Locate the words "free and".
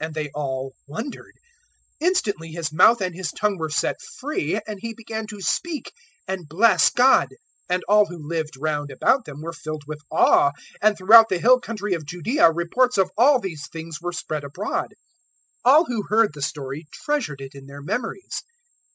4.00-4.78